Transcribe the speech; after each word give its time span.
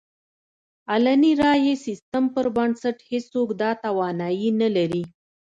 علني 0.91 1.31
رایې 1.41 1.73
سیستم 1.85 2.23
پر 2.33 2.45
بنسټ 2.55 2.97
هېڅوک 3.11 3.49
دا 3.61 3.71
توانایي 3.83 4.49
نه 4.61 4.67
لري. 4.75 5.03